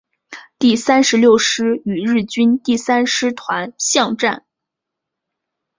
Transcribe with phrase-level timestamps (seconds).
[0.57, 4.47] 第三十六师与日军第三师团巷战。